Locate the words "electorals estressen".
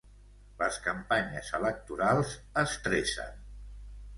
1.59-3.37